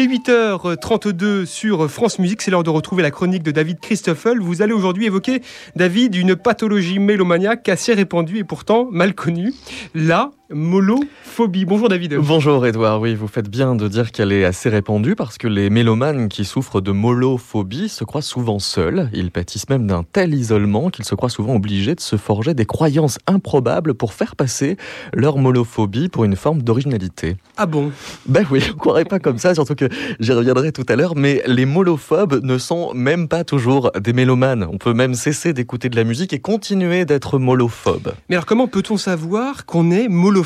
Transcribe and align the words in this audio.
Il 0.00 0.10
est 0.10 0.16
8h32 0.16 1.44
sur 1.44 1.90
France 1.90 2.18
Musique. 2.18 2.40
C'est 2.40 2.50
l'heure 2.50 2.62
de 2.62 2.70
retrouver 2.70 3.02
la 3.02 3.10
chronique 3.10 3.42
de 3.42 3.50
David 3.50 3.80
Christoffel. 3.80 4.40
Vous 4.40 4.62
allez 4.62 4.72
aujourd'hui 4.72 5.04
évoquer, 5.04 5.42
David, 5.76 6.14
une 6.14 6.36
pathologie 6.36 6.98
mélomaniaque 6.98 7.68
assez 7.68 7.92
répandue 7.92 8.38
et 8.38 8.44
pourtant 8.44 8.88
mal 8.90 9.14
connue. 9.14 9.52
La 9.94 10.30
molophobie. 10.52 11.64
Bonjour 11.64 11.88
David. 11.88 12.16
Bonjour 12.16 12.66
Edouard. 12.66 13.00
Oui, 13.00 13.14
vous 13.14 13.28
faites 13.28 13.48
bien 13.48 13.76
de 13.76 13.86
dire 13.86 14.10
qu'elle 14.10 14.32
est 14.32 14.44
assez 14.44 14.68
répandue 14.68 15.14
parce 15.14 15.38
que 15.38 15.46
les 15.46 15.70
mélomanes 15.70 16.28
qui 16.28 16.44
souffrent 16.44 16.80
de 16.80 16.90
molophobie 16.90 17.88
se 17.88 18.02
croient 18.04 18.20
souvent 18.20 18.58
seuls. 18.58 19.08
Ils 19.12 19.30
pâtissent 19.30 19.68
même 19.68 19.86
d'un 19.86 20.02
tel 20.02 20.34
isolement 20.34 20.90
qu'ils 20.90 21.04
se 21.04 21.14
croient 21.14 21.28
souvent 21.28 21.54
obligés 21.54 21.94
de 21.94 22.00
se 22.00 22.16
forger 22.16 22.54
des 22.54 22.66
croyances 22.66 23.18
improbables 23.26 23.94
pour 23.94 24.12
faire 24.12 24.34
passer 24.34 24.76
leur 25.14 25.38
molophobie 25.38 26.08
pour 26.08 26.24
une 26.24 26.36
forme 26.36 26.62
d'originalité. 26.62 27.36
Ah 27.56 27.66
bon? 27.66 27.92
Ben 28.26 28.44
oui, 28.50 28.60
on 28.70 28.74
ne 28.74 28.78
croirait 28.78 29.04
pas 29.04 29.20
comme 29.20 29.38
ça, 29.38 29.54
surtout 29.54 29.76
que 29.76 29.88
j'y 30.18 30.32
reviendrai 30.32 30.72
tout 30.72 30.86
à 30.88 30.96
l'heure, 30.96 31.14
mais 31.14 31.42
les 31.46 31.66
molophobes 31.66 32.42
ne 32.42 32.58
sont 32.58 32.92
même 32.94 33.28
pas 33.28 33.44
toujours 33.44 33.92
des 34.00 34.12
mélomanes. 34.12 34.66
On 34.70 34.78
peut 34.78 34.94
même 34.94 35.14
cesser 35.14 35.52
d'écouter 35.52 35.88
de 35.88 35.96
la 35.96 36.04
musique 36.04 36.32
et 36.32 36.40
continuer 36.40 37.04
d'être 37.04 37.38
molophobe. 37.38 38.14
Mais 38.28 38.36
alors 38.36 38.46
comment 38.46 38.66
peut-on 38.66 38.96
savoir 38.96 39.64
qu'on 39.64 39.90
est 39.90 40.08
molophobe? 40.08 40.39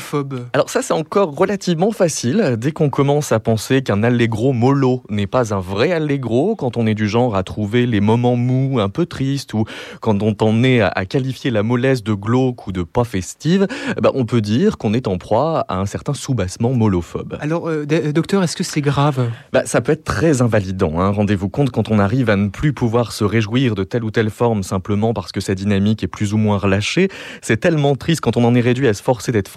Alors 0.53 0.69
ça 0.69 0.81
c'est 0.81 0.93
encore 0.93 1.35
relativement 1.35 1.91
facile. 1.91 2.55
Dès 2.57 2.71
qu'on 2.71 2.89
commence 2.89 3.31
à 3.31 3.39
penser 3.39 3.81
qu'un 3.81 4.03
allegro 4.03 4.53
mollo 4.53 5.03
n'est 5.09 5.27
pas 5.27 5.53
un 5.53 5.59
vrai 5.59 5.91
allegro, 5.91 6.55
quand 6.55 6.77
on 6.77 6.87
est 6.87 6.95
du 6.95 7.07
genre 7.07 7.35
à 7.35 7.43
trouver 7.43 7.85
les 7.85 8.01
moments 8.01 8.35
mous 8.35 8.79
un 8.79 8.89
peu 8.89 9.05
tristes 9.05 9.53
ou 9.53 9.65
quand 10.01 10.21
on 10.23 10.35
en 10.41 10.63
est 10.63 10.81
à 10.81 11.05
qualifier 11.05 11.51
la 11.51 11.63
mollesse 11.63 12.03
de 12.03 12.13
glauque 12.13 12.67
ou 12.67 12.71
de 12.71 12.83
pas 12.83 13.03
festive, 13.03 13.67
ben 14.01 14.11
on 14.13 14.25
peut 14.25 14.41
dire 14.41 14.77
qu'on 14.77 14.93
est 14.93 15.07
en 15.07 15.17
proie 15.17 15.65
à 15.67 15.77
un 15.77 15.85
certain 15.85 16.13
soubassement 16.13 16.73
molophobe. 16.73 17.37
Alors 17.41 17.69
euh, 17.69 17.85
docteur, 17.85 18.43
est-ce 18.43 18.55
que 18.55 18.63
c'est 18.63 18.81
grave? 18.81 19.29
Bah, 19.53 19.63
Ça 19.65 19.81
peut 19.81 19.91
être 19.91 20.03
très 20.03 20.41
invalidant. 20.41 20.99
Hein. 20.99 21.09
Rendez-vous 21.09 21.49
compte 21.49 21.71
quand 21.71 21.89
on 21.89 21.99
arrive 21.99 22.29
à 22.29 22.35
ne 22.35 22.49
plus 22.49 22.73
pouvoir 22.73 23.11
se 23.11 23.23
réjouir 23.23 23.75
de 23.75 23.83
telle 23.83 24.03
ou 24.03 24.11
telle 24.11 24.29
forme 24.29 24.63
simplement 24.63 25.13
parce 25.13 25.31
que 25.31 25.39
sa 25.39 25.55
dynamique 25.55 26.03
est 26.03 26.07
plus 26.07 26.33
ou 26.33 26.37
moins 26.37 26.57
relâchée. 26.57 27.09
C'est 27.41 27.57
tellement 27.57 27.95
triste 27.95 28.21
quand 28.21 28.37
on 28.37 28.43
en 28.43 28.55
est 28.55 28.61
réduit 28.61 28.87
à 28.87 28.93
se 28.93 29.03
forcer 29.03 29.31
d'être 29.31 29.49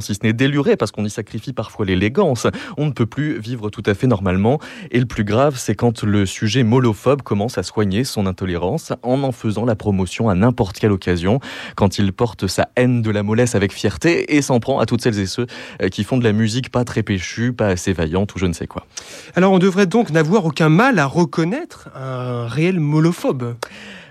si 0.00 0.14
ce 0.14 0.20
n'est 0.22 0.32
déluré, 0.32 0.76
parce 0.76 0.90
qu'on 0.90 1.04
y 1.04 1.10
sacrifie 1.10 1.52
parfois 1.52 1.86
l'élégance. 1.86 2.46
On 2.76 2.86
ne 2.86 2.92
peut 2.92 3.06
plus 3.06 3.38
vivre 3.38 3.70
tout 3.70 3.82
à 3.86 3.94
fait 3.94 4.06
normalement. 4.06 4.58
Et 4.90 4.98
le 4.98 5.06
plus 5.06 5.24
grave, 5.24 5.56
c'est 5.56 5.74
quand 5.74 6.02
le 6.02 6.26
sujet 6.26 6.62
molophobe 6.62 7.22
commence 7.22 7.58
à 7.58 7.62
soigner 7.62 8.04
son 8.04 8.26
intolérance 8.26 8.92
en 9.02 9.22
en 9.22 9.32
faisant 9.32 9.64
la 9.64 9.76
promotion 9.76 10.28
à 10.28 10.34
n'importe 10.34 10.78
quelle 10.78 10.92
occasion, 10.92 11.40
quand 11.74 11.98
il 11.98 12.12
porte 12.12 12.46
sa 12.46 12.68
haine 12.76 13.02
de 13.02 13.10
la 13.10 13.22
mollesse 13.22 13.54
avec 13.54 13.72
fierté 13.72 14.36
et 14.36 14.42
s'en 14.42 14.60
prend 14.60 14.78
à 14.78 14.86
toutes 14.86 15.02
celles 15.02 15.18
et 15.18 15.26
ceux 15.26 15.46
euh, 15.82 15.88
qui 15.88 16.04
font 16.04 16.18
de 16.18 16.24
la 16.24 16.32
musique 16.32 16.70
pas 16.70 16.84
très 16.84 17.02
péchue, 17.02 17.52
pas 17.52 17.68
assez 17.68 17.92
vaillante 17.92 18.34
ou 18.34 18.38
je 18.38 18.46
ne 18.46 18.52
sais 18.52 18.66
quoi. 18.66 18.86
Alors 19.34 19.52
on 19.52 19.58
devrait 19.58 19.86
donc 19.86 20.10
n'avoir 20.10 20.44
aucun 20.44 20.68
mal 20.68 20.98
à 20.98 21.06
reconnaître 21.06 21.88
un 21.94 22.46
réel 22.46 22.80
molophobe. 22.80 23.56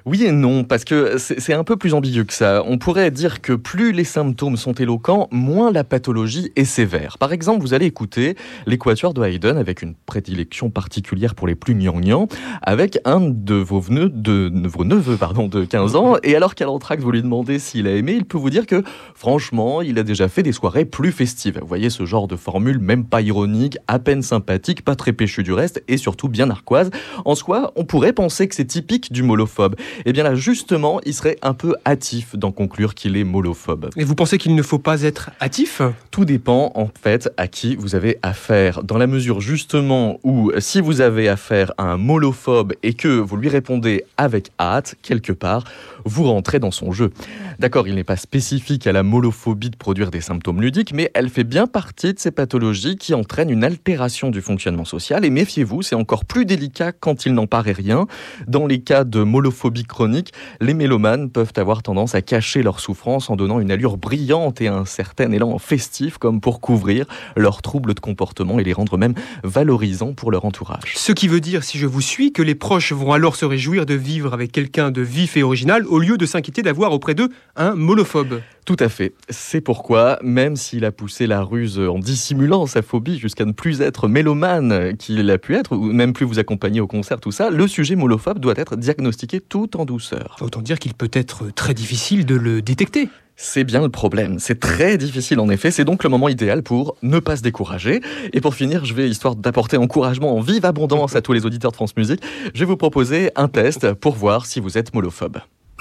Oui 0.07 0.23
et 0.23 0.31
non, 0.31 0.63
parce 0.63 0.85
que 0.85 1.17
c'est 1.17 1.53
un 1.53 1.63
peu 1.63 1.77
plus 1.77 1.95
ambigu 1.95 2.25
que 2.25 2.33
ça. 2.33 2.61
On 2.67 2.77
pourrait 2.77 3.09
dire 3.09 3.41
que 3.41 3.53
plus 3.53 3.91
les 3.91 4.03
symptômes 4.03 4.55
sont 4.55 4.73
éloquents, 4.73 5.27
moins 5.31 5.71
la 5.71 5.83
pathologie 5.83 6.51
est 6.55 6.63
sévère. 6.63 7.17
Par 7.17 7.33
exemple, 7.33 7.61
vous 7.61 7.73
allez 7.73 7.87
écouter 7.87 8.35
l'équateur 8.67 9.15
de 9.15 9.23
Haydn 9.23 9.57
avec 9.57 9.81
une 9.81 9.95
prédilection 9.95 10.69
particulière 10.69 11.33
pour 11.33 11.47
les 11.47 11.55
plus 11.55 11.73
gnangnans, 11.73 12.27
avec 12.61 12.99
un 13.03 13.19
de 13.19 13.55
vos, 13.55 13.81
neveux, 13.89 14.09
de, 14.09 14.67
vos 14.67 14.85
neveux 14.85 15.17
pardon, 15.17 15.47
de 15.47 15.65
15 15.65 15.95
ans, 15.95 16.17
et 16.21 16.35
alors 16.35 16.53
qu'à 16.53 16.65
l'entracte 16.65 17.01
vous 17.01 17.09
lui 17.09 17.23
demandez 17.23 17.57
s'il 17.57 17.87
a 17.87 17.95
aimé, 17.95 18.13
il 18.13 18.25
peut 18.25 18.37
vous 18.37 18.51
dire 18.51 18.67
que 18.67 18.83
franchement, 19.15 19.81
il 19.81 19.97
a 19.97 20.03
déjà 20.03 20.27
fait 20.27 20.43
des 20.43 20.51
soirées 20.51 20.85
plus 20.85 21.13
festives. 21.13 21.57
Vous 21.59 21.67
voyez 21.67 21.89
ce 21.89 22.05
genre 22.05 22.27
de 22.27 22.35
formule, 22.35 22.77
même 22.77 23.05
pas 23.05 23.21
ironique, 23.21 23.79
à 23.87 23.97
peine 23.97 24.21
sympathique, 24.21 24.85
pas 24.85 24.95
très 24.95 25.13
péchu 25.13 25.41
du 25.41 25.51
reste, 25.51 25.83
et 25.87 25.97
surtout 25.97 26.29
bien 26.29 26.45
narquoise. 26.45 26.91
En 27.25 27.33
soi, 27.33 27.73
on 27.75 27.85
pourrait 27.85 28.13
penser 28.13 28.47
que 28.47 28.53
c'est 28.53 28.65
typique 28.65 29.11
du 29.11 29.23
molophobe. 29.23 29.75
Eh 30.05 30.13
bien 30.13 30.23
là, 30.23 30.35
justement, 30.35 30.99
il 31.05 31.13
serait 31.13 31.37
un 31.41 31.53
peu 31.53 31.75
hâtif 31.85 32.35
d'en 32.35 32.51
conclure 32.51 32.95
qu'il 32.95 33.15
est 33.17 33.23
molophobe. 33.23 33.89
Et 33.95 34.03
vous 34.03 34.15
pensez 34.15 34.37
qu'il 34.37 34.55
ne 34.55 34.61
faut 34.61 34.79
pas 34.79 35.03
être 35.03 35.31
hâtif? 35.41 35.81
Tout 36.11 36.25
dépend 36.25 36.71
en 36.75 36.89
fait 37.01 37.29
à 37.37 37.47
qui 37.47 37.75
vous 37.75 37.95
avez 37.95 38.17
affaire. 38.21 38.83
Dans 38.83 38.97
la 38.97 39.07
mesure 39.07 39.41
justement 39.41 40.19
où 40.23 40.51
si 40.59 40.81
vous 40.81 41.01
avez 41.01 41.29
affaire 41.29 41.71
à 41.77 41.83
un 41.83 41.97
molophobe 41.97 42.73
et 42.83 42.93
que 42.93 43.07
vous 43.07 43.37
lui 43.37 43.49
répondez 43.49 44.03
avec 44.17 44.51
hâte, 44.59 44.95
quelque 45.01 45.31
part, 45.31 45.63
vous 46.05 46.23
rentrez 46.23 46.59
dans 46.59 46.71
son 46.71 46.91
jeu. 46.91 47.11
D'accord, 47.59 47.87
il 47.87 47.95
n'est 47.95 48.03
pas 48.03 48.15
spécifique 48.15 48.87
à 48.87 48.91
la 48.91 49.03
molophobie 49.03 49.69
de 49.69 49.75
produire 49.75 50.11
des 50.11 50.21
symptômes 50.21 50.61
ludiques, 50.61 50.93
mais 50.93 51.11
elle 51.13 51.29
fait 51.29 51.43
bien 51.43 51.67
partie 51.67 52.13
de 52.13 52.19
ces 52.19 52.31
pathologies 52.31 52.95
qui 52.97 53.13
entraînent 53.13 53.49
une 53.49 53.63
altération 53.63 54.29
du 54.29 54.41
fonctionnement 54.41 54.85
social. 54.85 55.25
Et 55.25 55.29
méfiez-vous, 55.29 55.81
c'est 55.81 55.95
encore 55.95 56.25
plus 56.25 56.45
délicat 56.45 56.91
quand 56.91 57.25
il 57.25 57.33
n'en 57.33 57.47
paraît 57.47 57.71
rien. 57.71 58.07
Dans 58.47 58.67
les 58.67 58.79
cas 58.79 59.03
de 59.03 59.23
molophobie 59.23 59.83
chronique, 59.83 60.33
les 60.61 60.73
mélomanes 60.73 61.29
peuvent 61.29 61.53
avoir 61.55 61.81
tendance 61.81 62.15
à 62.15 62.21
cacher 62.21 62.61
leur 62.61 62.79
souffrance 62.79 63.29
en 63.29 63.35
donnant 63.35 63.59
une 63.59 63.71
allure 63.71 63.97
brillante 63.97 64.61
et 64.61 64.67
un 64.67 64.85
certain 64.85 65.31
élan 65.31 65.57
festif, 65.57 66.17
comme 66.17 66.41
pour 66.41 66.61
couvrir 66.61 67.05
leurs 67.35 67.61
troubles 67.61 67.93
de 67.93 67.99
comportement 67.99 68.59
et 68.59 68.63
les 68.63 68.73
rendre 68.73 68.97
même 68.97 69.13
valorisants 69.43 70.13
pour 70.13 70.31
leur 70.31 70.45
entourage. 70.45 70.93
Ce 70.95 71.11
qui 71.11 71.27
veut 71.27 71.41
dire, 71.41 71.63
si 71.63 71.77
je 71.77 71.87
vous 71.87 72.01
suis, 72.01 72.31
que 72.31 72.41
les 72.41 72.55
proches 72.55 72.91
vont 72.91 73.13
alors 73.13 73.35
se 73.35 73.45
réjouir 73.45 73.85
de 73.85 73.93
vivre 73.93 74.33
avec 74.33 74.51
quelqu'un 74.51 74.91
de 74.91 75.01
vif 75.01 75.37
et 75.37 75.43
original 75.43 75.85
au 75.95 75.99
lieu 75.99 76.17
de 76.17 76.25
s'inquiéter 76.25 76.61
d'avoir 76.61 76.91
auprès 76.91 77.15
d'eux 77.15 77.29
un 77.55 77.73
molophobe. 77.73 78.41
Tout 78.65 78.75
à 78.79 78.89
fait. 78.89 79.13
C'est 79.29 79.61
pourquoi, 79.61 80.19
même 80.21 80.57
s'il 80.57 80.83
a 80.83 80.91
poussé 80.91 81.25
la 81.25 81.41
ruse 81.41 81.79
en 81.79 81.99
dissimulant 81.99 82.65
sa 82.65 82.81
phobie 82.81 83.17
jusqu'à 83.17 83.45
ne 83.45 83.53
plus 83.53 83.79
être 83.79 84.09
mélomane 84.09 84.97
qu'il 84.97 85.31
a 85.31 85.37
pu 85.37 85.55
être, 85.55 85.71
ou 85.71 85.93
même 85.93 86.11
plus 86.11 86.25
vous 86.25 86.37
accompagner 86.37 86.81
au 86.81 86.87
concert, 86.87 87.21
tout 87.21 87.31
ça, 87.31 87.49
le 87.49 87.65
sujet 87.69 87.95
molophobe 87.95 88.39
doit 88.39 88.55
être 88.57 88.75
diagnostiqué 88.75 89.39
tout 89.39 89.79
en 89.79 89.85
douceur. 89.85 90.35
Autant 90.41 90.61
dire 90.61 90.79
qu'il 90.79 90.93
peut 90.93 91.11
être 91.13 91.45
très 91.55 91.73
difficile 91.73 92.25
de 92.25 92.35
le 92.35 92.61
détecter. 92.61 93.07
C'est 93.37 93.63
bien 93.63 93.81
le 93.81 93.89
problème. 93.89 94.39
C'est 94.39 94.59
très 94.59 94.97
difficile 94.97 95.39
en 95.39 95.47
effet. 95.47 95.71
C'est 95.71 95.85
donc 95.85 96.03
le 96.03 96.09
moment 96.09 96.27
idéal 96.27 96.61
pour 96.61 96.97
ne 97.03 97.19
pas 97.19 97.37
se 97.37 97.41
décourager. 97.41 98.01
Et 98.33 98.41
pour 98.41 98.53
finir, 98.53 98.83
je 98.83 98.93
vais, 98.93 99.09
histoire 99.09 99.37
d'apporter 99.37 99.77
encouragement 99.77 100.35
en 100.35 100.41
vive 100.41 100.65
abondance 100.65 101.15
à 101.15 101.21
tous 101.21 101.31
les 101.31 101.45
auditeurs 101.45 101.71
de 101.71 101.77
France 101.77 101.95
Musique, 101.95 102.21
je 102.53 102.59
vais 102.59 102.65
vous 102.65 102.77
proposer 102.77 103.31
un 103.37 103.47
test 103.47 103.93
pour 103.93 104.15
voir 104.15 104.45
si 104.45 104.59
vous 104.59 104.77
êtes 104.77 104.93
molophobe. 104.93 105.37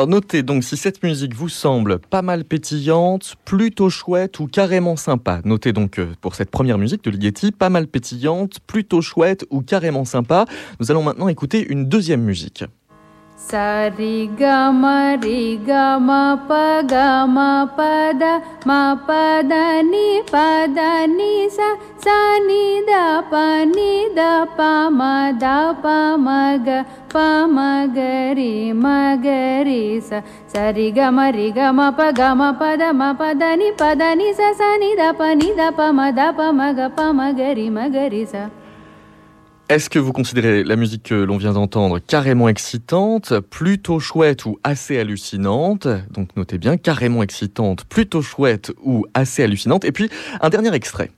Alors 0.00 0.08
notez 0.08 0.42
donc 0.42 0.64
si 0.64 0.78
cette 0.78 1.02
musique 1.02 1.34
vous 1.34 1.50
semble 1.50 1.98
pas 1.98 2.22
mal 2.22 2.46
pétillante, 2.46 3.34
plutôt 3.44 3.90
chouette 3.90 4.40
ou 4.40 4.46
carrément 4.46 4.96
sympa. 4.96 5.42
Notez 5.44 5.74
donc 5.74 5.98
euh, 5.98 6.14
pour 6.22 6.36
cette 6.36 6.50
première 6.50 6.78
musique 6.78 7.04
de 7.04 7.10
Ligeti, 7.10 7.52
pas 7.52 7.68
mal 7.68 7.86
pétillante, 7.86 8.60
plutôt 8.60 9.02
chouette 9.02 9.44
ou 9.50 9.60
carrément 9.60 10.06
sympa. 10.06 10.46
Nous 10.80 10.90
allons 10.90 11.02
maintenant 11.02 11.28
écouter 11.28 11.70
une 11.70 11.86
deuxième 11.86 12.22
musique. 12.22 12.64
सरि 13.50 14.16
गम 14.40 14.82
रि 15.22 15.40
गम 15.68 16.10
प 16.48 16.58
गम 16.90 17.38
पद 17.78 18.22
म 18.68 18.76
पद 19.08 19.52
नि 19.86 20.20
पद 20.28 20.78
नि 21.14 21.32
स 21.56 21.70
स 22.04 22.14
नि 22.46 22.60
द 22.88 23.00
प 23.32 23.42
नि 23.72 23.90
द 24.18 24.28
प 24.58 24.68
म 24.98 25.10
द 25.42 25.56
प 25.82 25.96
म 26.26 26.28
ग 26.68 26.78
प 27.14 27.24
म 27.56 27.66
ग 27.96 28.06
रि 28.38 28.54
म 28.72 28.94
ग 29.26 29.34
रि 29.70 29.82
स 30.10 30.22
सरि 30.54 30.90
गम 31.00 31.20
रि 31.38 31.50
गम 31.58 31.82
प 31.98 32.10
गम 32.22 32.46
पद 32.62 32.86
म 32.94 33.12
पद 33.20 33.42
नि 33.58 33.70
पद 33.82 34.08
नि 34.22 34.32
स 34.32 34.54
स 34.60 34.72
नि 34.84 34.94
द 35.02 35.12
प 35.18 35.34
नि 35.42 35.52
द 35.58 35.70
प 35.78 35.90
म 35.98 36.10
द 36.18 36.32
प 36.38 36.54
म 36.54 36.72
ग 36.78 36.90
प 36.96 37.12
म 37.18 37.30
ग 37.38 37.54
रि 37.58 37.68
म 37.68 37.90
ग 37.94 38.08
रि 38.14 38.24
स। 38.32 38.59
Est-ce 39.70 39.88
que 39.88 40.00
vous 40.00 40.12
considérez 40.12 40.64
la 40.64 40.74
musique 40.74 41.04
que 41.04 41.14
l'on 41.14 41.36
vient 41.36 41.52
d'entendre 41.52 42.00
carrément 42.00 42.48
excitante, 42.48 43.38
plutôt 43.38 44.00
chouette 44.00 44.44
ou 44.44 44.58
assez 44.64 44.98
hallucinante? 44.98 45.86
Donc 46.10 46.34
notez 46.34 46.58
bien, 46.58 46.76
carrément 46.76 47.22
excitante, 47.22 47.84
plutôt 47.84 48.20
chouette 48.20 48.72
ou 48.82 49.06
assez 49.14 49.44
hallucinante. 49.44 49.84
Et 49.84 49.92
puis 49.92 50.10
un 50.40 50.48
dernier 50.48 50.74
extrait. 50.74 51.12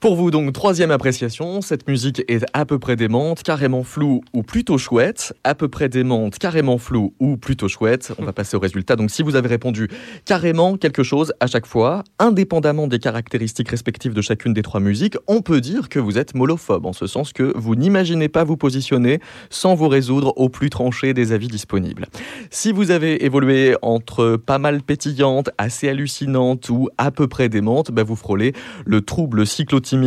Pour 0.00 0.16
vous, 0.16 0.30
donc, 0.30 0.54
troisième 0.54 0.90
appréciation, 0.92 1.60
cette 1.60 1.86
musique 1.86 2.24
est 2.26 2.42
à 2.54 2.64
peu 2.64 2.78
près 2.78 2.96
démente, 2.96 3.42
carrément 3.42 3.84
floue 3.84 4.22
ou 4.32 4.42
plutôt 4.42 4.78
chouette. 4.78 5.34
À 5.44 5.54
peu 5.54 5.68
près 5.68 5.90
démente, 5.90 6.38
carrément 6.38 6.78
floue 6.78 7.12
ou 7.20 7.36
plutôt 7.36 7.68
chouette. 7.68 8.10
On 8.18 8.24
va 8.24 8.32
passer 8.32 8.56
au 8.56 8.60
résultat. 8.60 8.96
Donc, 8.96 9.10
si 9.10 9.22
vous 9.22 9.36
avez 9.36 9.48
répondu 9.48 9.90
carrément 10.24 10.78
quelque 10.78 11.02
chose 11.02 11.34
à 11.38 11.46
chaque 11.46 11.66
fois, 11.66 12.02
indépendamment 12.18 12.86
des 12.86 12.98
caractéristiques 12.98 13.68
respectives 13.68 14.14
de 14.14 14.22
chacune 14.22 14.54
des 14.54 14.62
trois 14.62 14.80
musiques, 14.80 15.18
on 15.26 15.42
peut 15.42 15.60
dire 15.60 15.90
que 15.90 15.98
vous 15.98 16.16
êtes 16.16 16.34
molophobe, 16.34 16.86
en 16.86 16.94
ce 16.94 17.06
sens 17.06 17.34
que 17.34 17.52
vous 17.54 17.74
n'imaginez 17.74 18.30
pas 18.30 18.44
vous 18.44 18.56
positionner 18.56 19.20
sans 19.50 19.74
vous 19.74 19.88
résoudre 19.88 20.32
au 20.38 20.48
plus 20.48 20.70
tranché 20.70 21.12
des 21.12 21.32
avis 21.32 21.48
disponibles. 21.48 22.06
Si 22.48 22.72
vous 22.72 22.90
avez 22.90 23.26
évolué 23.26 23.76
entre 23.82 24.36
pas 24.36 24.56
mal 24.56 24.80
pétillante, 24.80 25.50
assez 25.58 25.90
hallucinante 25.90 26.70
ou 26.70 26.88
à 26.96 27.10
peu 27.10 27.28
près 27.28 27.50
démente, 27.50 27.90
bah 27.90 28.02
vous 28.02 28.16
frôlez 28.16 28.54
le 28.86 29.02
trouble 29.02 29.46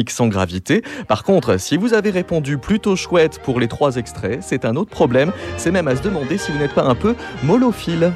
sans 0.10 0.28
gravité. 0.28 0.84
Par 1.08 1.24
contre, 1.24 1.60
si 1.60 1.78
vous 1.78 1.94
avez 1.94 2.10
répondu 2.10 2.58
plutôt 2.58 2.96
chouette 2.96 3.40
pour 3.44 3.60
les 3.60 3.68
trois 3.68 3.96
extraits, 3.96 4.40
c'est 4.42 4.66
un 4.66 4.76
autre 4.76 4.92
problème. 4.92 5.32
C'est 5.58 5.72
même 5.72 5.88
à 5.88 5.96
se 5.96 6.02
demander 6.02 6.38
si 6.38 6.52
vous 6.52 6.58
n'êtes 6.58 6.74
pas 6.74 6.86
un 6.86 6.96
peu 6.96 7.16
molophile. 7.44 8.14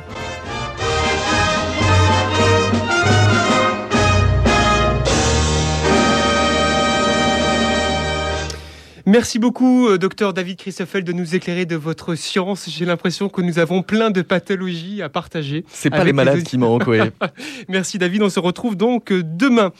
Merci 9.07 9.39
beaucoup, 9.39 9.87
euh, 9.87 9.97
docteur 9.97 10.33
David 10.33 10.57
Christoffel, 10.57 11.05
de 11.05 11.13
nous 11.13 11.33
éclairer 11.33 11.65
de 11.65 11.77
votre 11.77 12.15
science. 12.15 12.69
J'ai 12.69 12.83
l'impression 12.83 13.29
que 13.29 13.41
nous 13.41 13.57
avons 13.57 13.81
plein 13.81 14.11
de 14.11 14.21
pathologies 14.21 15.01
à 15.01 15.07
partager. 15.07 15.63
C'est 15.69 15.89
pas 15.89 16.03
les 16.03 16.11
malades 16.11 16.43
qui 16.43 16.57
manquent, 16.57 16.87
oui. 16.87 16.99
Merci 17.69 17.99
David, 17.99 18.21
on 18.23 18.29
se 18.29 18.41
retrouve 18.41 18.75
donc 18.75 19.13
euh, 19.13 19.23
demain. 19.23 19.71